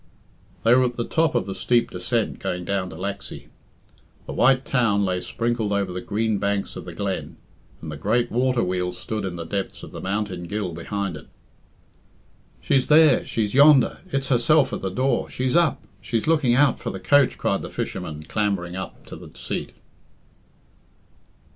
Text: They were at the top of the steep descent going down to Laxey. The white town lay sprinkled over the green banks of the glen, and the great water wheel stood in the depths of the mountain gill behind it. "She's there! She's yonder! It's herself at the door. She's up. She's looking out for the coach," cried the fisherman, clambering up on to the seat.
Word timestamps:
They 0.63 0.73
were 0.73 0.83
at 0.85 0.95
the 0.97 1.03
top 1.03 1.35
of 1.35 1.45
the 1.45 1.53
steep 1.53 1.91
descent 1.91 2.39
going 2.39 2.65
down 2.65 2.89
to 2.89 2.95
Laxey. 2.95 3.49
The 4.25 4.33
white 4.33 4.65
town 4.65 5.05
lay 5.05 5.21
sprinkled 5.21 5.71
over 5.71 5.93
the 5.93 6.01
green 6.01 6.39
banks 6.39 6.75
of 6.75 6.85
the 6.85 6.95
glen, 6.95 7.35
and 7.83 7.91
the 7.91 7.97
great 7.97 8.31
water 8.31 8.63
wheel 8.63 8.93
stood 8.93 9.23
in 9.25 9.35
the 9.35 9.45
depths 9.45 9.83
of 9.83 9.91
the 9.91 10.01
mountain 10.01 10.45
gill 10.45 10.73
behind 10.73 11.15
it. 11.15 11.27
"She's 12.61 12.87
there! 12.87 13.23
She's 13.27 13.53
yonder! 13.53 13.99
It's 14.11 14.29
herself 14.29 14.73
at 14.73 14.81
the 14.81 14.89
door. 14.89 15.29
She's 15.29 15.55
up. 15.55 15.83
She's 16.01 16.25
looking 16.25 16.55
out 16.55 16.79
for 16.79 16.89
the 16.89 16.99
coach," 16.99 17.37
cried 17.37 17.61
the 17.61 17.69
fisherman, 17.69 18.23
clambering 18.23 18.75
up 18.75 18.95
on 19.01 19.05
to 19.05 19.15
the 19.15 19.37
seat. 19.37 19.73